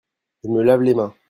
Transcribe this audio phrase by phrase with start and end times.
[0.43, 1.13] Je me lave les mains.